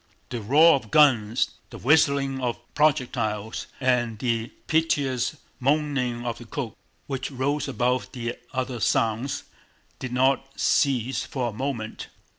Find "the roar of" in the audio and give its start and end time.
0.31-0.89